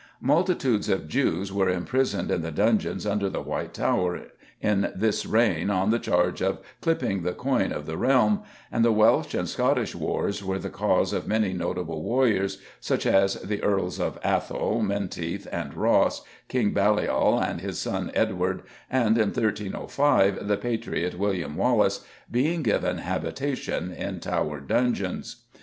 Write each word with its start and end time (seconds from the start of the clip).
Multitudes 0.19 0.89
of 0.89 1.07
Jews 1.07 1.53
were 1.53 1.69
imprisoned 1.69 2.31
in 2.31 2.41
the 2.41 2.49
dungeons 2.49 3.05
under 3.05 3.29
the 3.29 3.43
White 3.43 3.71
Tower 3.71 4.19
in 4.59 4.91
this 4.95 5.27
reign 5.27 5.69
on 5.69 5.91
the 5.91 5.99
charge 5.99 6.41
of 6.41 6.57
"clipping" 6.81 7.21
the 7.21 7.33
coin 7.33 7.71
of 7.71 7.85
the 7.85 7.97
realm, 7.99 8.41
and 8.71 8.83
the 8.83 8.91
Welsh 8.91 9.35
and 9.35 9.47
Scottish 9.47 9.93
wars 9.93 10.43
were 10.43 10.57
the 10.57 10.71
cause 10.71 11.13
of 11.13 11.27
many 11.27 11.53
notable 11.53 12.01
warriors, 12.01 12.57
such 12.79 13.05
as 13.05 13.35
the 13.43 13.61
Earls 13.61 13.99
of 13.99 14.17
Athol, 14.23 14.81
Menteith, 14.81 15.47
and 15.51 15.75
Ross, 15.75 16.23
King 16.47 16.73
Baliol 16.73 17.37
and 17.39 17.61
his 17.61 17.77
son 17.77 18.11
Edward, 18.15 18.63
and, 18.89 19.19
in 19.19 19.27
1305, 19.29 20.47
the 20.47 20.57
patriot 20.57 21.19
William 21.19 21.55
Wallace, 21.55 22.03
being 22.31 22.63
given 22.63 22.97
habitation 22.97 23.91
in 23.93 24.19
Tower 24.19 24.61
dungeons. 24.61 25.43